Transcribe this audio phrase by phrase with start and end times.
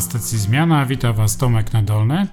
[0.00, 0.86] na stacji Zmiana.
[0.86, 2.26] Witam Was Tomek Nadolny.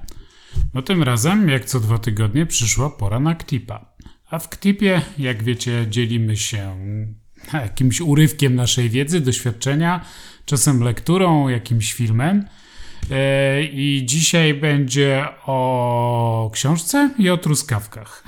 [0.73, 3.85] No tym razem, jak co dwa tygodnie, przyszła pora na Ktipa.
[4.29, 6.77] A w Ktipie, jak wiecie, dzielimy się
[7.53, 10.05] jakimś urywkiem naszej wiedzy, doświadczenia,
[10.45, 12.45] czasem lekturą, jakimś filmem.
[13.11, 18.23] E, I dzisiaj będzie o książce i o truskawkach.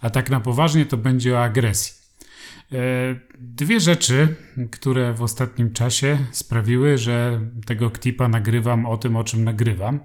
[0.00, 2.01] A tak na poważnie to będzie o agresji.
[2.72, 4.36] E, dwie rzeczy,
[4.70, 10.00] które w ostatnim czasie sprawiły, że tego Ktipa nagrywam o tym, o czym nagrywam.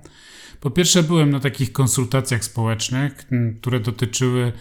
[0.61, 3.27] Po pierwsze, byłem na takich konsultacjach społecznych,
[3.61, 4.53] które dotyczyły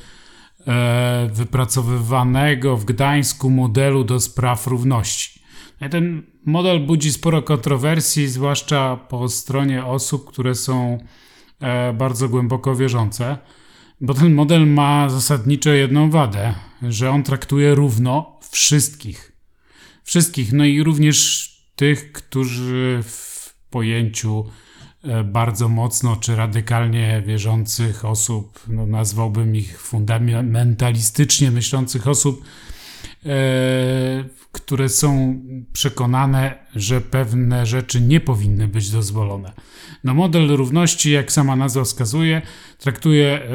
[0.66, 5.40] e, wypracowywanego w Gdańsku modelu do spraw równości.
[5.80, 10.98] No ten model budzi sporo kontrowersji, zwłaszcza po stronie osób, które są
[11.60, 13.38] e, bardzo głęboko wierzące.
[14.00, 19.32] Bo ten model ma zasadniczo jedną wadę, że on traktuje równo wszystkich.
[20.04, 24.44] Wszystkich, no i również tych, którzy w pojęciu
[25.02, 32.44] e, bardzo mocno czy radykalnie wierzących osób, no nazwałbym ich fundamentalistycznie myślących osób,
[34.52, 35.40] które są
[35.72, 39.52] przekonane, że pewne rzeczy nie powinny być dozwolone.
[40.04, 42.42] No model równości, jak sama nazwa wskazuje,
[42.78, 43.48] traktuje, e,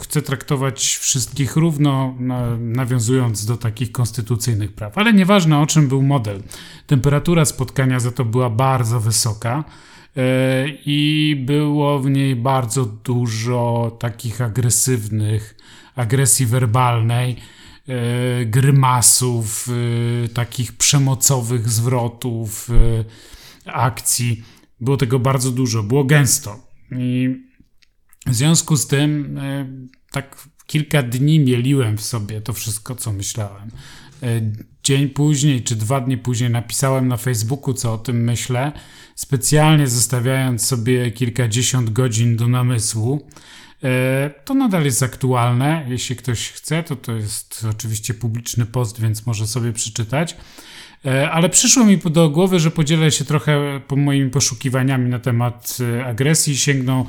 [0.00, 2.14] chce traktować wszystkich równo,
[2.58, 4.98] nawiązując do takich konstytucyjnych praw.
[4.98, 6.42] Ale nieważne o czym był model.
[6.86, 9.64] Temperatura spotkania za to była bardzo wysoka
[10.16, 15.56] e, i było w niej bardzo dużo takich agresywnych,
[15.96, 17.63] agresji werbalnej, E,
[18.46, 19.68] grymasów,
[20.24, 24.42] e, takich przemocowych zwrotów, e, akcji.
[24.80, 26.66] Było tego bardzo dużo, było gęsto.
[26.98, 27.36] I
[28.26, 29.40] w związku z tym
[30.10, 33.70] tak kilka dni mieliłem w sobie to wszystko, co myślałem.
[34.82, 38.72] Dzień później, czy dwa dni później napisałem na Facebooku, co o tym myślę,
[39.14, 43.28] specjalnie zostawiając sobie kilkadziesiąt godzin do namysłu.
[43.84, 45.86] E, to nadal jest aktualne.
[45.88, 50.36] Jeśli ktoś chce, to to jest oczywiście publiczny post, więc może sobie przeczytać.
[51.04, 55.78] E, ale przyszło mi do głowy, że podzielę się trochę po moimi poszukiwaniami na temat
[55.80, 56.56] e, agresji.
[56.56, 57.06] Sięgną,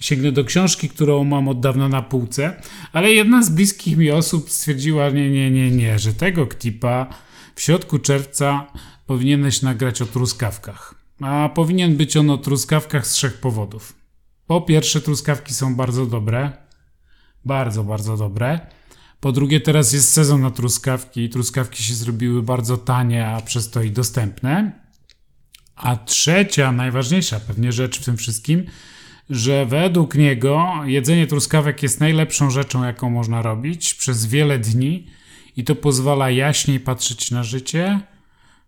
[0.00, 2.62] sięgnę do książki, którą mam od dawna na półce,
[2.92, 7.06] ale jedna z bliskich mi osób stwierdziła: Nie, nie, nie, nie, że tego ktipa
[7.54, 8.66] w środku czerwca
[9.06, 10.94] powinieneś nagrać o truskawkach.
[11.20, 13.97] A powinien być on o truskawkach z trzech powodów.
[14.48, 16.52] Po pierwsze, truskawki są bardzo dobre.
[17.44, 18.60] Bardzo, bardzo dobre.
[19.20, 23.70] Po drugie, teraz jest sezon na truskawki i truskawki się zrobiły bardzo tanie, a przez
[23.70, 24.72] to i dostępne.
[25.76, 28.64] A trzecia, najważniejsza pewnie rzecz w tym wszystkim,
[29.30, 35.06] że według niego jedzenie truskawek jest najlepszą rzeczą, jaką można robić przez wiele dni
[35.56, 38.00] i to pozwala jaśniej patrzeć na życie,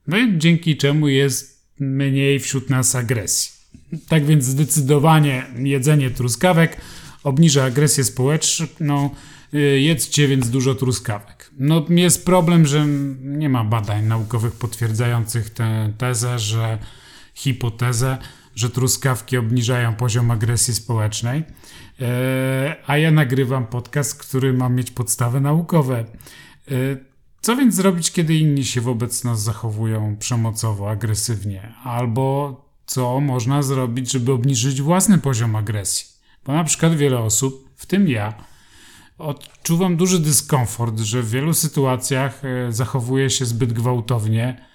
[0.07, 3.59] no i dzięki czemu jest mniej wśród nas agresji.
[4.08, 6.76] Tak więc zdecydowanie jedzenie truskawek
[7.25, 9.10] obniża agresję społeczną.
[9.54, 11.50] Y, jedzcie więc dużo truskawek.
[11.58, 12.86] No jest problem, że
[13.22, 16.78] nie ma badań naukowych potwierdzających tę tezę, że
[17.34, 18.19] hipotezę,
[18.54, 21.41] że truskawki obniżają poziom agresji społecznej.
[21.41, 22.04] Y,
[22.87, 26.04] a ja nagrywam podcast, który ma mieć podstawy naukowe.
[26.72, 27.04] Y,
[27.41, 31.75] co więc zrobić, kiedy inni się wobec nas zachowują przemocowo, agresywnie?
[31.84, 36.06] Albo co można zrobić, żeby obniżyć własny poziom agresji.
[36.45, 38.34] Bo na przykład wiele osób, w tym ja,
[39.19, 44.67] odczuwam duży dyskomfort, że w wielu sytuacjach e, zachowuje się zbyt gwałtownie,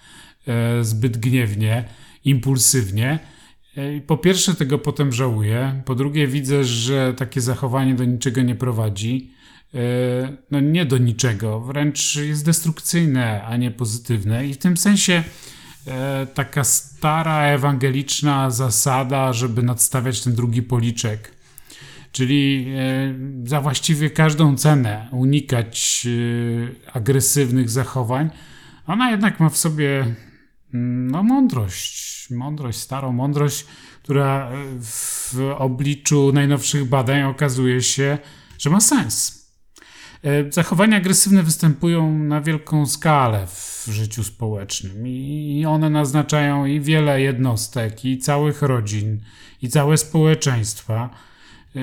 [0.48, 1.86] e, zbyt gniewnie,
[2.26, 3.20] impulsywnie.
[3.76, 5.82] E, po pierwsze, tego potem żałuję.
[5.86, 9.36] Po drugie, widzę, że takie zachowanie do niczego nie prowadzi.
[10.52, 14.48] No, nie do niczego, wręcz jest destrukcyjne, a nie pozytywne.
[14.48, 15.24] I w tym sensie
[16.34, 21.32] taka stara ewangeliczna zasada, żeby nadstawiać ten drugi policzek.
[22.12, 28.30] Czyli e, za właściwie każdą cenę unikać e, agresywnych zachowań.
[28.88, 30.16] Ona jednak ma w sobie
[30.74, 33.66] mm, no, mądrość, mądrość, starą mądrość,
[34.04, 34.52] która
[34.82, 38.18] w obliczu najnowszych badań okazuje się,
[38.60, 39.35] że ma sens.
[40.26, 47.22] E, zachowania agresywne występują na wielką skalę w życiu społecznym i one naznaczają i wiele
[47.22, 49.20] jednostek, i całych rodzin,
[49.62, 51.10] i całe społeczeństwa.
[51.76, 51.80] E,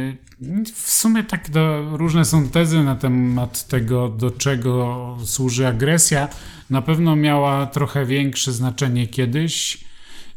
[0.75, 6.29] w sumie tak do, różne są tezy na temat tego, do czego służy agresja.
[6.71, 9.85] Na pewno miała trochę większe znaczenie kiedyś,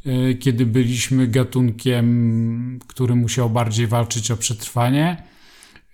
[0.06, 5.35] e, kiedy byliśmy gatunkiem, który musiał bardziej walczyć o przetrwanie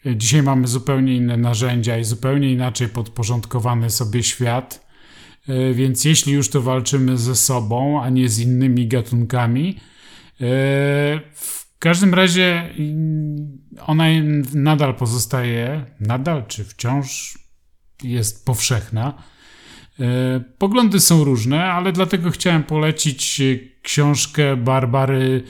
[0.06, 4.88] Dzisiaj mamy zupełnie inne narzędzia i zupełnie inaczej podporządkowany sobie świat.
[5.48, 9.80] E, więc jeśli już to walczymy ze sobą, a nie z innymi gatunkami,
[11.34, 12.70] W każdym razie
[13.86, 14.06] ona
[14.54, 17.38] nadal pozostaje, nadal czy wciąż
[18.04, 19.24] jest powszechna.
[20.58, 23.42] Poglądy są różne, ale dlatego chciałem polecić
[23.82, 25.44] książkę Barbary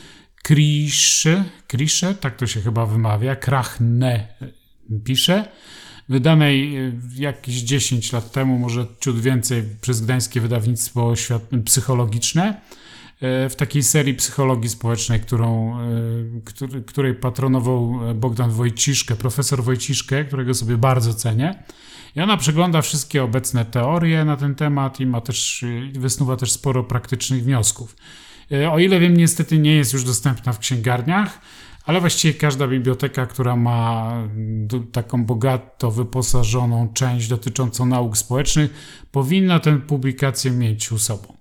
[0.43, 4.27] Krisze, Krisze, tak to się chyba wymawia, Krachne
[5.03, 5.47] pisze,
[6.09, 6.77] wydanej
[7.15, 11.13] jakieś 10 lat temu, może ciut więcej, przez Gdańskie Wydawnictwo
[11.65, 12.61] Psychologiczne,
[13.21, 20.53] e, w takiej serii psychologii społecznej, którą, e, której patronował Bogdan Wojciszkę, profesor Wojciszkę, którego
[20.53, 21.63] sobie bardzo cenię.
[22.15, 26.83] I ona przegląda wszystkie obecne teorie na ten temat i ma też, wysnuwa też sporo
[26.83, 27.95] praktycznych wniosków.
[28.51, 31.41] E, o ile wiem, niestety nie jest już dostępna w księgarniach,
[31.85, 34.13] ale właściwie każda biblioteka, która ma
[34.91, 38.73] taką bogato wyposażoną część dotyczącą nauk społecznych,
[39.11, 41.37] powinna tę publikację mieć u sobą.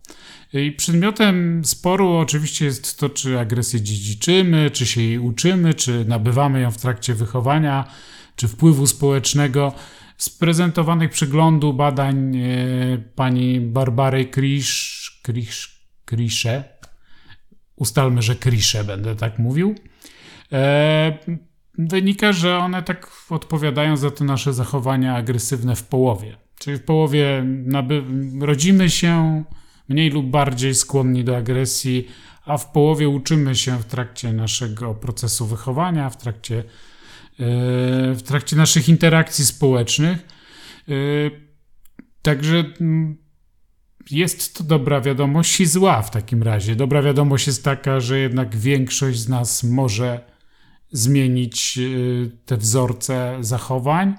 [0.52, 6.60] I przedmiotem sporu oczywiście jest to, czy agresję dziedziczymy, czy się jej uczymy, czy nabywamy
[6.60, 7.84] ją w trakcie wychowania,
[8.36, 9.72] czy wpływu społecznego.
[10.16, 16.79] Z prezentowanych przyglądu badań e, pani Barbary Krisz, Krisz, Krisze,
[17.80, 19.74] ustalmy, że Krisze będę tak mówił,
[20.52, 21.18] e,
[21.78, 26.36] wynika, że one tak odpowiadają za te nasze zachowania agresywne w połowie.
[26.58, 27.44] Czyli w połowie
[28.40, 29.44] rodzimy się
[29.88, 32.08] mniej lub bardziej skłonni do agresji,
[32.44, 36.64] a w połowie uczymy się w trakcie naszego procesu wychowania, w trakcie, e,
[38.14, 40.18] w trakcie naszych interakcji społecznych.
[40.88, 40.92] E,
[42.22, 42.64] także
[44.12, 46.76] jest to dobra wiadomość i zła w takim razie.
[46.76, 50.20] Dobra wiadomość jest taka, że jednak większość z nas może
[50.92, 54.14] zmienić y, te wzorce zachowań.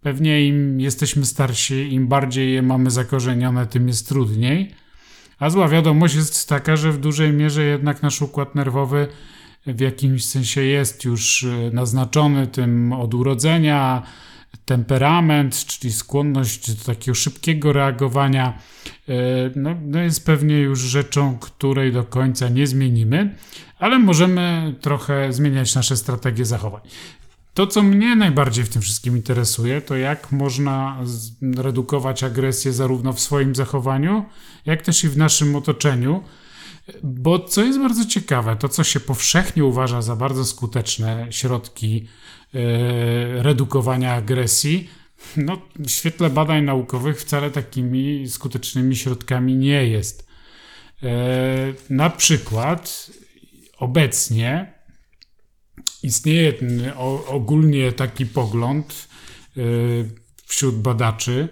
[0.00, 4.74] Pewnie im jesteśmy starsi, im bardziej je mamy zakorzenione, tym jest trudniej.
[5.38, 9.08] A zła wiadomość jest taka, że w dużej mierze jednak nasz układ nerwowy
[9.66, 14.02] w jakimś sensie jest już y, naznaczony tym od urodzenia,
[14.66, 18.58] temperament, czyli skłonność do takiego szybkiego reagowania,
[19.08, 19.12] e,
[19.56, 23.36] no, no jest pewnie już rzeczą, której do końca nie zmienimy,
[23.78, 26.80] ale możemy trochę zmieniać nasze strategie zachowań.
[27.54, 30.98] To, co mnie najbardziej w tym wszystkim interesuje, to jak można
[31.56, 34.24] redukować agresję zarówno w swoim zachowaniu,
[34.66, 36.22] jak też i w naszym otoczeniu.
[37.02, 42.06] Bo co jest bardzo ciekawe, to co się powszechnie uważa za bardzo skuteczne środki
[43.42, 44.88] redukowania agresji,
[45.36, 50.26] no, w świetle badań naukowych wcale takimi skutecznymi środkami nie jest.
[51.02, 53.10] E, na przykład
[53.78, 54.74] obecnie
[56.02, 56.52] istnieje
[57.26, 59.08] ogólnie taki pogląd
[59.56, 59.60] e,
[60.46, 61.48] wśród badaczy,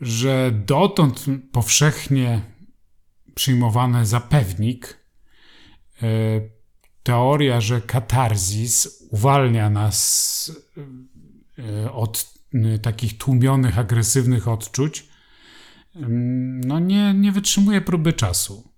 [0.00, 2.40] że dotąd powszechnie
[3.34, 5.06] przyjmowany za pewnik
[7.06, 10.52] teoria, że katarzis uwalnia nas
[11.58, 15.08] e, od e, takich tłumionych, agresywnych odczuć,
[16.64, 18.72] no nie, nie wytrzymuje próby czasu.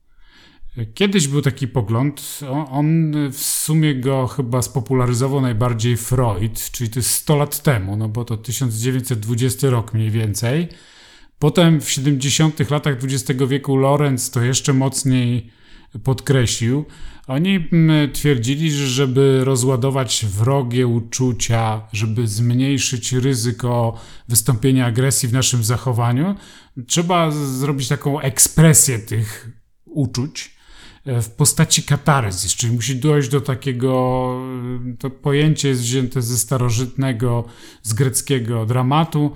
[0.94, 7.10] Kiedyś był taki pogląd, on w sumie go chyba spopularyzował najbardziej Freud, czyli to jest
[7.10, 10.68] 100 lat temu, no bo to 1920 rok mniej więcej.
[11.38, 15.50] Potem w 70 latach XX wieku Lorenz to jeszcze mocniej
[16.04, 16.84] podkreślił.
[17.26, 25.64] Oni mm, twierdzili, że żeby rozładować wrogie uczucia, żeby zmniejszyć ryzyko wystąpienia agresji w naszym
[25.64, 26.34] zachowaniu,
[26.86, 29.50] trzeba zrobić taką ekspresję tych
[29.84, 30.56] uczuć
[31.04, 34.32] e, w postaci katarzis, czyli musi dojść do takiego,
[34.98, 37.44] to pojęcie jest wzięte ze starożytnego,
[37.82, 39.32] z greckiego dramatu,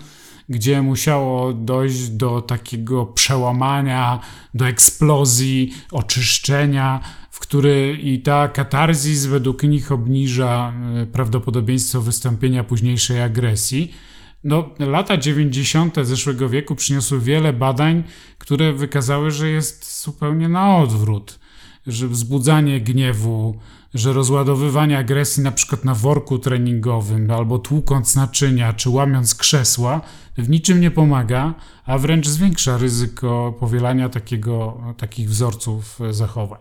[0.52, 4.20] gdzie musiało dojść do takiego przełamania,
[4.54, 13.22] do eksplozji, oczyszczenia, w który i ta katarzis według nich obniża e, prawdopodobieństwo wystąpienia późniejszej
[13.22, 13.92] agresji.
[14.44, 15.96] No, lata 90.
[16.02, 18.02] zeszłego wieku przyniosły wiele badań,
[18.38, 21.38] które wykazały, że jest zupełnie na odwrót,
[21.86, 23.58] że wzbudzanie gniewu,
[23.94, 30.00] że rozładowywanie agresji na przykład na worku treningowym albo tłukąc naczynia czy łamiąc krzesła
[30.38, 36.60] w niczym nie pomaga, a wręcz zwiększa ryzyko powielania takiego, takich wzorców zachowań.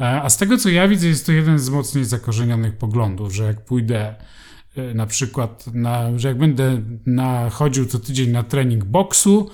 [0.00, 3.44] E, a z tego co ja widzę, jest to jeden z mocniej zakorzenionych poglądów, że
[3.44, 4.14] jak pójdę
[4.76, 9.50] e, na przykład, na, że jak będę na, chodził co tydzień na trening boksu,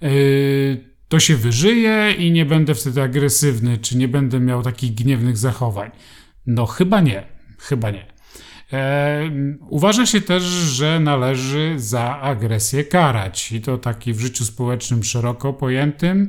[0.00, 5.36] yy, to się wyżyje i nie będę wtedy agresywny, czy nie będę miał takich gniewnych
[5.36, 5.90] zachowań.
[6.46, 7.26] No chyba nie,
[7.58, 8.06] chyba nie.
[8.72, 9.30] E,
[9.68, 15.52] uważa się też, że należy za agresję karać i to taki w życiu społecznym szeroko
[15.52, 16.28] pojętym,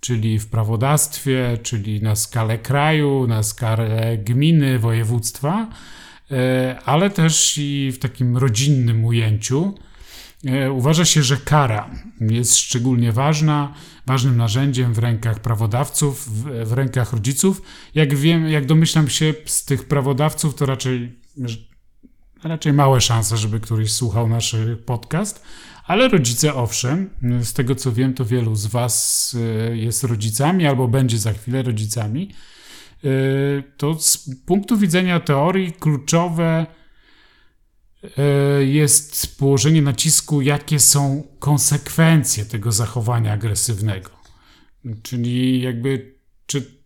[0.00, 5.68] czyli w prawodawstwie, czyli na skalę kraju, na skalę gminy, województwa,
[6.30, 9.74] e, ale też i w takim rodzinnym ujęciu.
[10.44, 11.90] E, uważa się, że kara
[12.20, 13.74] jest szczególnie ważna,
[14.06, 17.62] ważnym narzędziem w rękach prawodawców, w, w rękach rodziców.
[17.94, 21.20] Jak wiem, jak domyślam się z tych prawodawców, to raczej,
[22.44, 25.42] raczej małe szanse, żeby któryś słuchał nasz podcast,
[25.86, 27.10] ale rodzice owszem,
[27.42, 29.36] z tego co wiem, to wielu z Was
[29.70, 32.30] e, jest rodzicami albo będzie za chwilę rodzicami.
[33.04, 33.08] E,
[33.76, 36.66] to z punktu widzenia teorii kluczowe
[38.60, 44.10] jest położenie nacisku, jakie są konsekwencje tego zachowania agresywnego.
[45.02, 46.14] Czyli jakby,
[46.46, 46.80] czy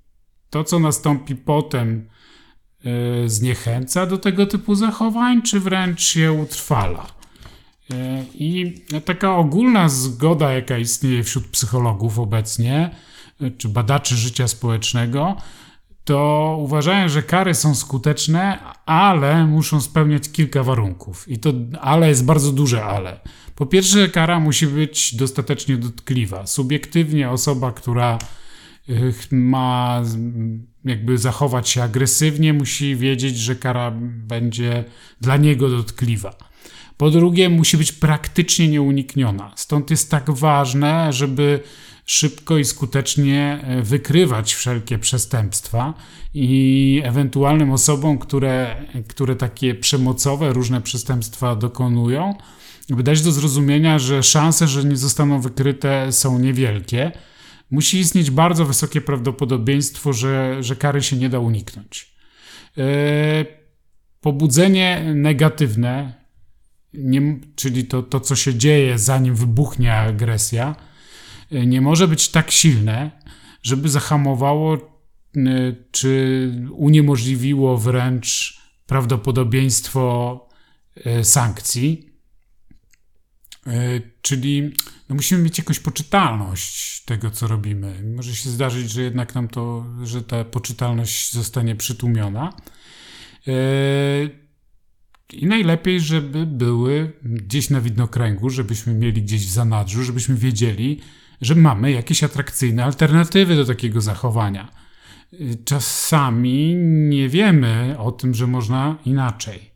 [0.51, 2.09] to, co nastąpi potem,
[3.27, 7.07] zniechęca do tego typu zachowań, czy wręcz je utrwala.
[7.91, 8.75] E, I
[9.05, 12.91] taka ogólna zgoda, jaka istnieje wśród psychologów obecnie,
[13.41, 15.37] e, czy badaczy życia społecznego,
[16.11, 21.29] to uważają, że kary są skuteczne, ale muszą spełniać kilka warunków.
[21.29, 23.21] I to ale jest bardzo duże ale.
[23.55, 26.47] Po pierwsze, kara musi być dostatecznie dotkliwa.
[26.47, 28.19] Subiektywnie osoba, która
[28.89, 28.93] e,
[29.31, 30.03] ma
[30.85, 33.91] jakby zachować się agresywnie, musi wiedzieć, że kara
[34.27, 34.85] będzie
[35.21, 36.35] dla niego dotkliwa.
[36.97, 39.53] Po drugie, musi być praktycznie nieunikniona.
[39.57, 41.61] Stąd jest tak ważne, żeby
[42.11, 45.95] szybko i skutecznie e, wykrywać wszelkie przestępstwa
[46.35, 52.35] i ewentualnym osobom, które, które takie przemocowe, różne przestępstwa dokonują,
[52.89, 57.13] by dać do zrozumienia, że szanse, że nie zostaną wykryte są niewielkie.
[57.71, 62.15] Musi istnieć bardzo wysokie prawdopodobieństwo, że, że kary się nie da uniknąć.
[62.77, 62.85] Yy,
[64.21, 66.15] pobudzenie negatywne,
[66.95, 70.90] nie, czyli to, to, co się dzieje, zanim wybuchnie agresja,
[71.51, 73.11] nie może być tak silne,
[73.63, 80.49] żeby zahamowało y, czy uniemożliwiło wręcz prawdopodobieństwo
[80.97, 82.11] y, sankcji.
[84.23, 84.73] Czyli
[85.09, 88.03] no musimy mieć jakąś poczytalność tego, co robimy.
[88.17, 92.53] Może się zdarzyć, że jednak nam to, że ta poczytalność zostanie przytłumiona.
[95.33, 101.01] I najlepiej, żeby były gdzieś na widnokręgu, żebyśmy mieli gdzieś w zanadrzu, żebyśmy wiedzieli,
[101.41, 104.69] że mamy jakieś atrakcyjne alternatywy do takiego zachowania.
[105.65, 106.75] Czasami
[107.09, 109.71] nie wiemy o tym, że można inaczej,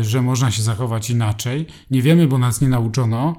[0.00, 1.66] że można się zachować inaczej.
[1.90, 3.36] Nie wiemy, bo nas nie nauczono.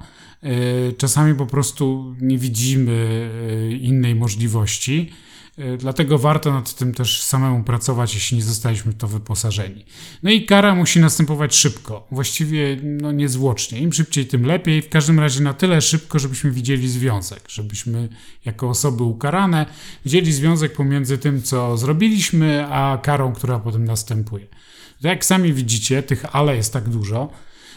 [0.98, 3.30] Czasami po prostu nie widzimy
[3.80, 5.29] innej możliwości E,
[5.78, 9.84] dlatego warto nad tym też samemu pracować, jeśli nie zostaliśmy w to wyposażeni.
[10.22, 13.78] No i kara musi następować szybko, właściwie no niezwłocznie.
[13.78, 14.82] Im szybciej, tym lepiej.
[14.82, 18.08] W każdym razie na tyle szybko, żebyśmy widzieli związek, żebyśmy
[18.44, 19.66] jako osoby ukarane
[20.04, 24.46] widzieli związek pomiędzy tym, co zrobiliśmy, a karą, która potem następuje.
[25.00, 27.30] Jak sami widzicie, tych ale jest tak dużo,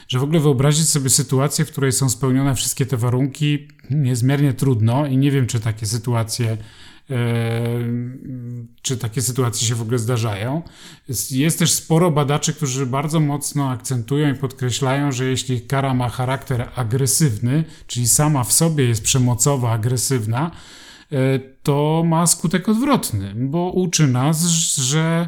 [0.07, 5.05] że w ogóle wyobrazić sobie sytuację, w której są spełnione wszystkie te warunki, niezmiernie trudno
[5.05, 6.57] i nie wiem, czy takie sytuacje
[8.81, 10.61] czy takie sytuacje się w ogóle zdarzają.
[11.31, 16.69] Jest też sporo badaczy, którzy bardzo mocno akcentują i podkreślają, że jeśli kara ma charakter
[16.75, 20.51] agresywny, czyli sama w sobie jest przemocowa, agresywna,
[21.11, 25.27] e, to ma skutek odwrotny, bo uczy nas, że,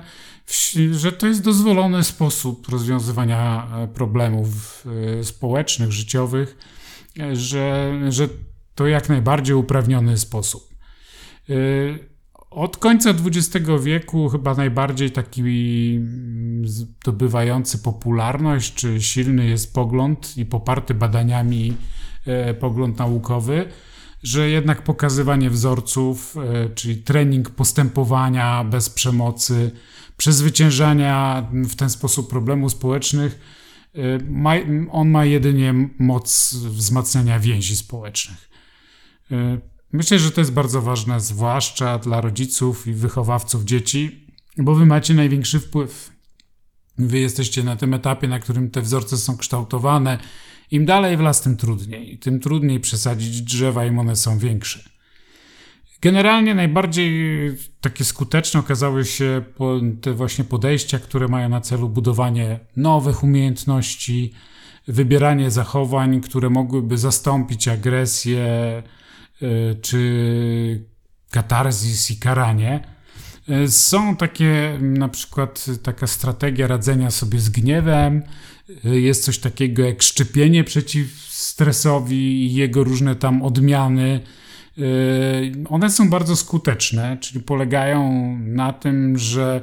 [0.92, 4.84] że to jest dozwolony sposób rozwiązywania e, problemów
[5.20, 6.58] e, społecznych, życiowych,
[7.34, 8.30] że, że
[8.76, 10.75] to jak najbardziej uprawniony sposób.
[11.50, 12.16] Y,
[12.56, 20.46] od końca XX wieku chyba najbardziej taki mm, zdobywający popularność czy silny jest pogląd i
[20.46, 21.78] poparty badaniami
[22.26, 23.66] e, pogląd naukowy,
[24.24, 29.72] że jednak pokazywanie wzorców, e, czyli trening postępowania bez przemocy,
[30.18, 33.40] przezwyciężania w ten sposób problemów społecznych,
[33.96, 38.50] e, on ma jedynie moc wzmacniania więzi społecznych.
[39.96, 45.14] Myślę, że to jest bardzo ważne, zwłaszcza dla rodziców i wychowawców dzieci, bo wy macie
[45.14, 46.12] największy wpływ.
[46.98, 50.18] Wy jesteście na tym etapie, na którym te wzorce są kształtowane.
[50.72, 52.18] Im dalej w las, tym trudniej.
[52.20, 54.90] Tym trudniej przesadzić drzewa, im one są większe.
[56.02, 57.12] Generalnie najbardziej
[57.82, 59.44] takie skuteczne okazały się
[60.02, 64.34] te właśnie podejścia, które mają na celu budowanie nowych umiejętności,
[64.88, 68.44] wybieranie zachowań, które mogłyby zastąpić agresję,
[69.82, 70.86] czy
[71.32, 72.84] katarzis i karanie.
[73.50, 78.24] E, są takie, na przykład taka strategia radzenia sobie z gniewem,
[78.86, 84.20] e, jest coś takiego jak szczepienie przeciw stresowi i jego różne tam odmiany.
[85.70, 89.62] one są bardzo skuteczne, czyli polegają na tym, że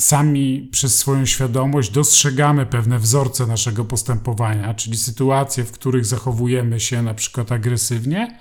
[0.00, 7.02] sami przez swoją świadomość dostrzegamy pewne wzorce naszego postępowania, czyli sytuacje, w których zachowujemy się
[7.02, 8.38] na przykład agresywnie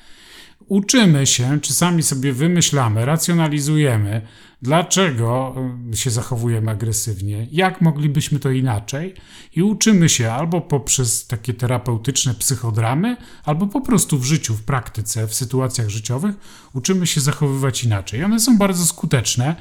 [0.67, 4.21] uczymy się, czy sami sobie wymyślamy, racjonalizujemy,
[4.61, 5.55] dlaczego
[5.93, 9.13] y, się zachowujemy agresywnie, jak moglibyśmy to inaczej,
[9.55, 15.27] i uczymy się albo poprzez takie terapeutyczne psychodramy, albo po prostu w życiu, w praktyce,
[15.27, 16.35] w sytuacjach życiowych,
[16.73, 18.23] uczymy się zachowywać inaczej.
[18.23, 19.55] One są bardzo skuteczne.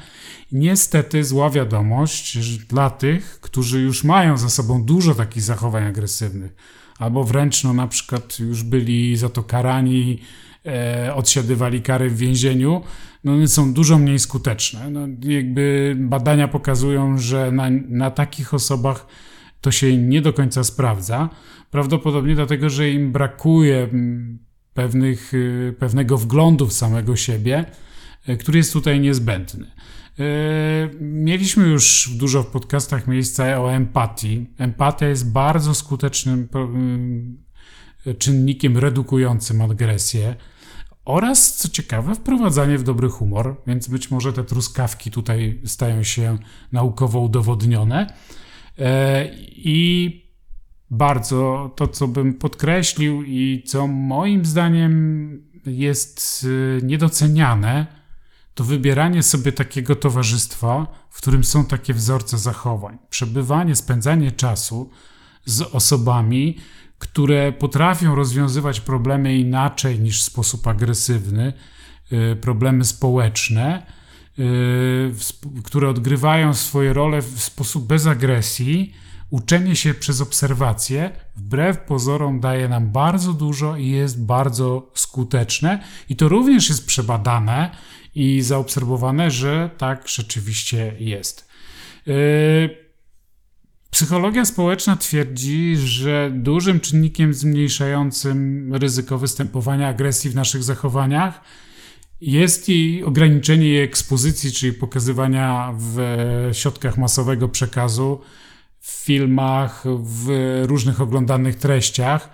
[0.51, 6.55] Niestety, zła wiadomość dla tych, którzy już mają za sobą dużo takich zachowań agresywnych,
[6.99, 10.19] albo wręcz no, na przykład już byli za to karani
[10.65, 12.81] e, odsiadywali kary w więzieniu,
[13.23, 14.89] no one są dużo mniej skuteczne.
[14.89, 19.07] No, jakby badania pokazują, że na, na takich osobach
[19.61, 21.29] to się nie do końca sprawdza.
[21.71, 24.39] Prawdopodobnie dlatego, że im brakuje mm,
[24.73, 27.65] pewnych, y, pewnego wglądu w samego siebie,
[28.29, 29.65] y, który jest tutaj niezbędny.
[29.65, 30.23] Y,
[31.01, 34.49] mieliśmy już dużo w podcastach miejsca o empatii.
[34.57, 36.47] Empatia jest bardzo skutecznym
[38.17, 40.35] czynnikiem redukującym agresję
[41.05, 46.37] oraz, co ciekawe, wprowadzanie w dobry humor, więc być może te truskawki tutaj stają się
[46.71, 48.13] naukowo udowodnione.
[48.79, 50.23] E, I
[50.89, 56.45] bardzo to, co bym podkreślił i co moim zdaniem jest
[56.79, 58.03] e, niedoceniane,
[58.53, 62.97] to wybieranie sobie takiego towarzystwa, w którym są takie wzorce zachowań.
[63.09, 64.89] Przebywanie, spędzanie czasu
[65.45, 66.57] z osobami,
[67.03, 71.53] które potrafią rozwiązywać problemy inaczej niż w sposób agresywny,
[72.11, 73.85] y, problemy społeczne,
[74.39, 75.11] y,
[75.63, 78.93] które odgrywają swoje role w sposób bez agresji,
[79.29, 85.83] uczenie się przez obserwację, wbrew pozorom, daje nam bardzo dużo i jest bardzo skuteczne.
[86.09, 87.71] I to również jest przebadane
[88.15, 91.47] i zaobserwowane, że tak rzeczywiście jest.
[92.05, 92.82] Yy,
[93.93, 101.41] Psychologia społeczna twierdzi, że dużym czynnikiem zmniejszającym ryzyko występowania agresji w naszych zachowaniach
[102.21, 105.99] jest i ograniczenie jej ekspozycji, czyli pokazywania w
[106.53, 108.21] środkach masowego przekazu,
[108.79, 110.29] w filmach, w
[110.65, 112.29] różnych oglądanych treściach.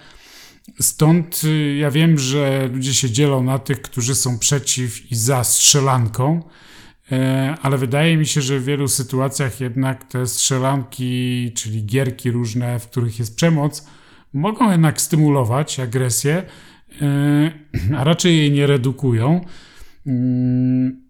[0.80, 5.44] Stąd y, ja wiem, że ludzie się dzielą na tych, którzy są przeciw i za
[5.44, 6.44] strzelanką
[7.62, 12.90] ale wydaje mi się, że w wielu sytuacjach jednak te strzelanki, czyli gierki różne, w
[12.90, 13.88] których jest przemoc,
[14.34, 16.44] mogą jednak stymulować agresję,
[17.02, 19.46] e, a raczej jej nie redukują.
[20.08, 21.02] Mm,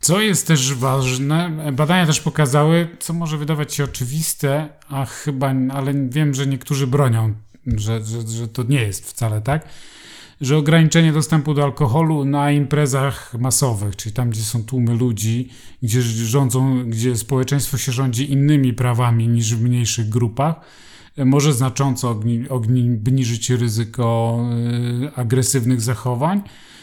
[0.00, 5.94] co jest też ważne, badania też pokazały, co może wydawać się oczywiste, a chyba, ale
[6.08, 7.34] wiem, że niektórzy bronią,
[7.66, 9.68] że, że, że to nie jest wcale tak
[10.40, 15.48] że ograniczenie dostępu do alkoholu na imprezach masowych, czyli tam, gdzie są tłumy ludzi,
[15.82, 20.54] gdzie rządzą, gdzie społeczeństwo się rządzi innymi prawami niż w mniejszych grupach,
[21.16, 24.38] może znacząco obniżyć ryzyko
[25.04, 26.42] y, agresywnych zachowań.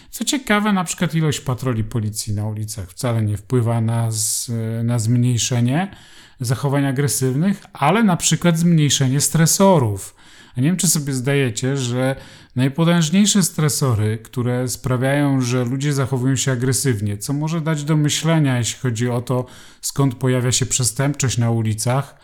[0.10, 4.52] Co ciekawe, na przykład ilość patroli policji na ulicach wcale nie wpływa na, z,
[4.84, 5.92] na zmniejszenie
[6.40, 10.16] zachowań agresywnych, ale na przykład zmniejszenie stresorów.
[10.58, 12.16] A nie wiem, czy sobie zdajecie, że
[12.56, 18.80] najpotężniejsze stresory, które sprawiają, że ludzie zachowują się agresywnie, co może dać do myślenia, jeśli
[18.80, 19.46] chodzi o to,
[19.82, 22.20] skąd pojawia się przestępczość na ulicach,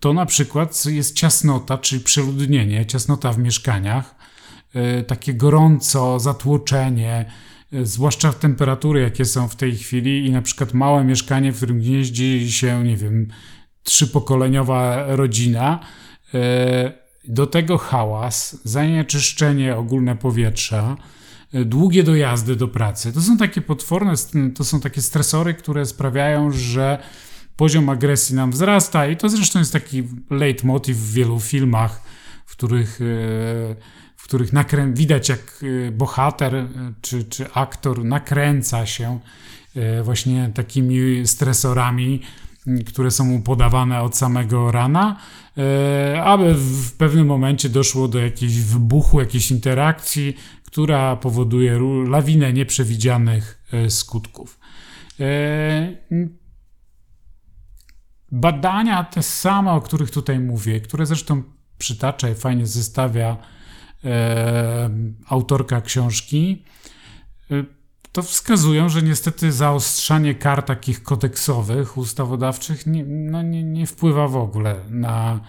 [0.00, 4.14] to na przykład jest ciasnota, czyli przeludnienie, ciasnota w mieszkaniach,
[4.74, 7.32] e, takie gorąco, zatłoczenie,
[7.72, 11.78] e, zwłaszcza temperatury, jakie są w tej chwili, i na przykład małe mieszkanie, w którym
[11.78, 13.28] gnieździ się, nie wiem,
[13.82, 15.80] trzypokoleniowa rodzina
[16.34, 16.92] e,
[17.28, 20.96] do tego hałas, zanieczyszczenie ogólne powietrza,
[21.52, 23.12] e, długie dojazdy do pracy.
[23.12, 24.14] To są takie potworne,
[24.54, 26.98] to są takie stresory, które sprawiają, że
[27.56, 32.02] poziom agresji nam wzrasta i to zresztą jest taki leitmotiv w wielu filmach,
[32.46, 33.04] w których, e,
[34.16, 36.66] w których nakrę- widać jak e, bohater
[37.00, 39.20] czy, czy aktor nakręca się
[40.02, 42.22] właśnie takimi stresorami,
[42.86, 45.16] które są mu podawane od samego rana,
[45.58, 51.78] e, aby w pewnym momencie doszło do jakiegoś wybuchu, jakiejś interakcji, która powoduje
[52.08, 54.58] lawinę nieprzewidzianych e, skutków.
[55.20, 55.92] E,
[58.32, 61.42] badania te same, o których tutaj mówię, które zresztą
[61.78, 63.36] przytacza i fajnie zestawia
[65.28, 66.64] autorka książki,
[68.18, 74.36] to wskazują, że niestety zaostrzanie kar takich kodeksowych, ustawodawczych nie, no nie, nie wpływa w
[74.36, 75.40] ogóle na,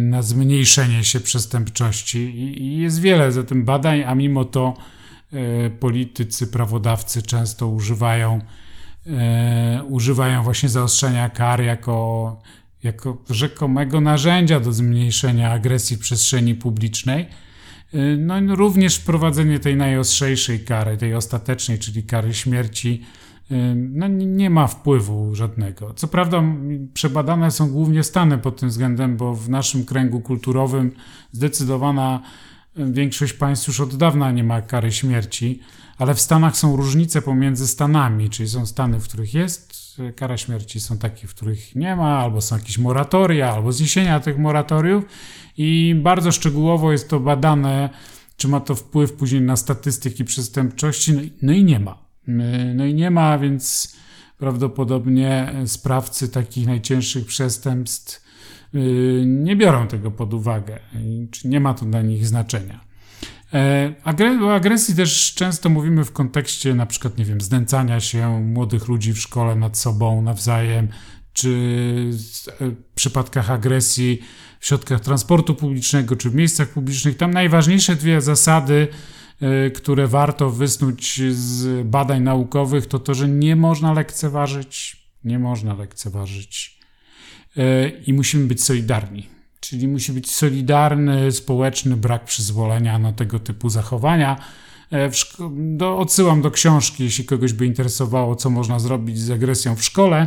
[0.00, 2.18] na zmniejszenie się przestępczości.
[2.62, 4.74] I jest wiele za tym badań, a mimo to
[5.80, 8.40] politycy, prawodawcy często używają,
[9.88, 12.36] używają właśnie zaostrzenia kar jako,
[12.82, 17.26] jako rzekomego narzędzia do zmniejszenia agresji w przestrzeni publicznej.
[18.18, 23.02] No, również wprowadzenie tej najostrzejszej kary, tej ostatecznej, czyli kary śmierci,
[23.76, 25.94] no, nie ma wpływu żadnego.
[25.94, 26.42] Co prawda,
[26.94, 30.92] przebadane są głównie Stany pod tym względem, bo w naszym kręgu kulturowym
[31.32, 32.22] zdecydowana
[32.76, 35.60] większość państw już od dawna nie ma kary śmierci,
[35.98, 39.83] ale w Stanach są różnice pomiędzy Stanami, czyli są Stany, w których jest
[40.16, 44.38] kara śmierci, są takie, w których nie ma, albo są jakieś moratoria, albo zniesienia tych
[44.38, 45.04] moratoriów
[45.56, 47.90] i bardzo szczegółowo jest to badane,
[48.36, 52.04] czy ma to wpływ później na statystyki przestępczości, no i nie ma.
[52.74, 53.96] No i nie ma, więc
[54.38, 58.24] prawdopodobnie sprawcy takich najcięższych przestępstw
[58.74, 60.78] y, nie biorą tego pod uwagę,
[61.44, 62.83] nie ma to dla nich znaczenia.
[63.54, 63.94] E,
[64.42, 69.12] o agresji też często mówimy w kontekście na przykład, nie wiem, znęcania się młodych ludzi
[69.12, 70.88] w szkole nad sobą nawzajem,
[71.32, 71.50] czy
[72.60, 74.22] w przypadkach agresji
[74.60, 77.16] w środkach transportu publicznego, czy w miejscach publicznych.
[77.16, 78.88] Tam najważniejsze dwie zasady
[79.40, 85.74] E, które warto wysnuć z badań naukowych, to to, że nie można lekceważyć, nie można
[85.74, 86.78] lekceważyć
[87.56, 89.33] e, i musimy być solidarni.
[89.64, 94.36] Czyli musi być solidarny, społeczny brak przyzwolenia na tego typu zachowania.
[94.92, 95.10] E,
[95.76, 100.26] do, odsyłam do książki, jeśli kogoś by interesowało, co można zrobić z agresją w szkole.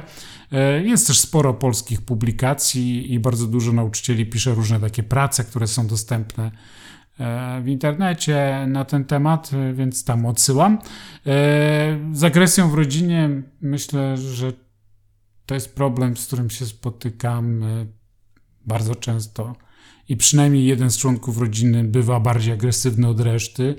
[0.84, 5.88] Jest też sporo polskich publikacji i bardzo dużo nauczycieli pisze różne takie prace, które są
[5.88, 6.52] dostępne
[7.20, 10.74] E, w internecie na ten temat, e, więc tam odsyłam.
[10.74, 10.80] E,
[12.14, 13.30] z agresją w rodzinie
[13.62, 14.54] myślę, że
[15.46, 17.66] to jest problem, z którym się spotykam
[18.68, 19.56] bardzo często.
[20.10, 23.76] I przynajmniej jeden z członków rodziny bywa bardziej agresywny od reszty.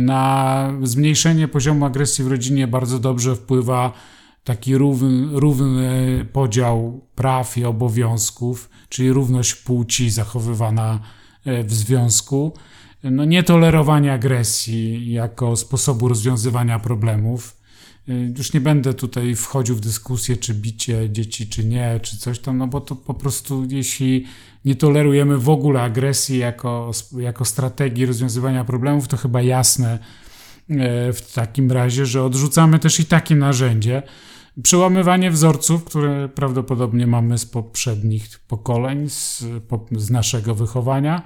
[0.00, 3.92] Na zmniejszenie poziomu agresji w rodzinie bardzo dobrze wpływa
[4.44, 11.00] taki równy, równy podział praw i obowiązków, czyli równość płci zachowywana
[11.44, 12.52] E, w związku.
[13.02, 17.56] No, nietolerowanie agresji jako sposobu rozwiązywania problemów.
[18.08, 22.38] E, już nie będę tutaj wchodził w dyskusję, czy bicie dzieci, czy nie, czy coś
[22.38, 24.24] tam, no bo to po prostu, jeśli
[24.64, 29.98] nie tolerujemy w ogóle agresji jako, jako strategii rozwiązywania problemów, to chyba jasne
[30.70, 34.02] e, w takim razie, że odrzucamy też i takie narzędzie.
[34.62, 39.44] Przełamywanie wzorców, które prawdopodobnie mamy z poprzednich pokoleń, z,
[39.96, 41.22] z naszego wychowania,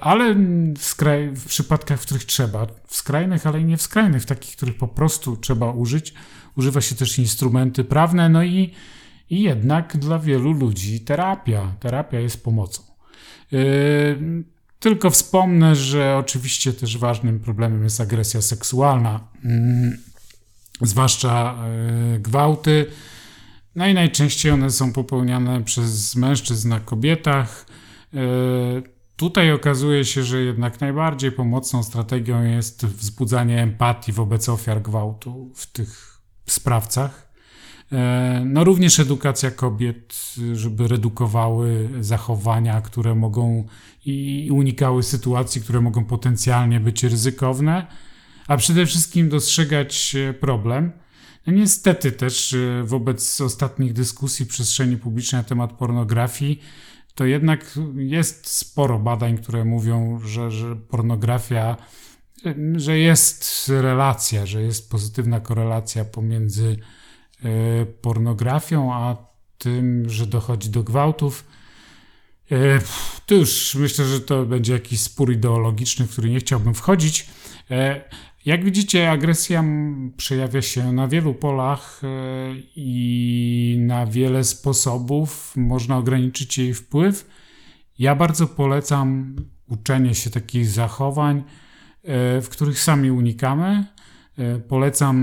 [0.00, 0.34] ale
[0.74, 4.26] w, skraj, w przypadkach, w których trzeba, w skrajnych, ale i nie w skrajnych, w
[4.26, 6.14] takich, których po prostu trzeba użyć,
[6.56, 8.74] używa się też instrumenty prawne, no i,
[9.30, 12.82] i jednak dla wielu ludzi terapia, terapia jest pomocą.
[13.52, 13.56] E,
[14.78, 19.28] tylko wspomnę, że oczywiście też ważnym problemem jest agresja seksualna.
[19.44, 19.98] Mm,
[20.80, 22.86] zwłaszcza e, gwałty.
[23.74, 27.66] No i najczęściej one są popełniane przez mężczyzn na kobietach.
[29.16, 35.66] Tutaj okazuje się, że jednak najbardziej pomocną strategią jest wzbudzanie empatii wobec ofiar gwałtu w
[35.66, 37.32] tych sprawcach.
[37.92, 43.66] E, no również edukacja kobiet, żeby redukowały zachowania, które mogą
[44.04, 47.86] i unikały sytuacji, które mogą potencjalnie być ryzykowne
[48.48, 50.92] a przede wszystkim dostrzegać e, problem.
[51.46, 56.60] No niestety też e, wobec ostatnich dyskusji w przestrzeni publicznej na temat pornografii,
[57.16, 61.76] to jednak jest sporo badań, które mówią, że, że pornografia,
[62.46, 66.76] e, że jest relacja, że jest pozytywna korelacja pomiędzy
[68.00, 69.16] pornografią, a
[69.58, 71.44] tym, że dochodzi do gwałtów.
[73.26, 77.26] Tu już myślę, że to będzie jakiś spór ideologiczny, w który nie chciałbym wchodzić.
[78.46, 79.64] Jak widzicie, agresja
[80.16, 82.08] przejawia się na wielu polach e,
[82.76, 87.30] i na wiele sposobów można ograniczyć jej wpływ.
[87.98, 89.36] Ja bardzo polecam
[89.68, 93.84] uczenie się takich zachowań, e, w których sami unikamy.
[94.38, 95.16] E, polecam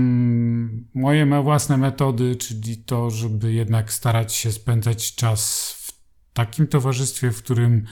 [0.94, 5.70] moje własne metody, czyli to, żeby jednak starać się spędzać czas
[6.34, 7.84] takim towarzystwie, w którym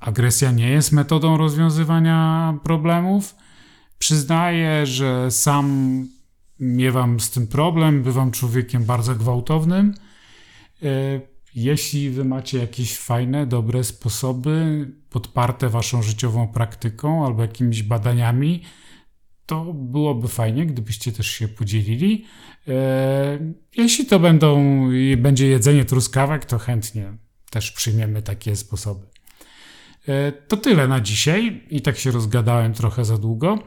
[0.00, 3.34] agresja nie jest metodą rozwiązywania problemów
[4.04, 6.08] Przyznaję, że sam
[6.60, 9.94] miewam z tym problem, bywam człowiekiem bardzo gwałtownym.
[10.82, 11.20] E,
[11.54, 18.62] jeśli wy macie jakieś fajne, dobre sposoby, podparte waszą życiową praktyką albo jakimiś badaniami,
[19.46, 22.24] to byłoby fajnie, gdybyście też się podzielili.
[22.68, 23.38] E,
[23.76, 24.84] jeśli to będą,
[25.16, 27.23] będzie jedzenie truskawek, to chętnie
[27.54, 29.06] też przyjmiemy takie sposoby.
[30.08, 33.58] E, To tyle na dzisiaj i tak się rozgadałem trochę za długo.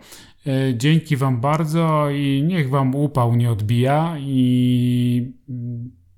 [0.47, 5.31] E, Dzięki Wam bardzo i niech Wam upał nie odbija i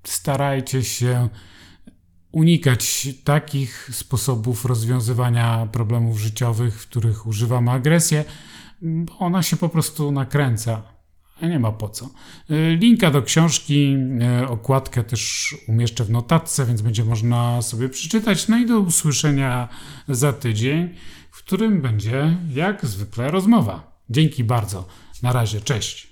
[0.03, 1.29] starajcie się
[2.31, 8.25] unikać takich sposobów rozwiązywania problemów życiowych, w których używamy agresję,
[9.19, 10.98] ona się po prostu nakręca.
[11.41, 12.09] A nie ma po co.
[12.51, 13.95] Y, Linka do książki,
[14.41, 18.47] y, okładkę też umieszczę w notatce, więc będzie można sobie przeczytać.
[18.47, 19.69] No i do usłyszenia
[20.07, 20.89] za tydzień,
[21.31, 24.01] w którym będzie jak zwykle rozmowa.
[24.09, 24.87] Dzięki bardzo.
[25.23, 26.08] Na razie, cześć.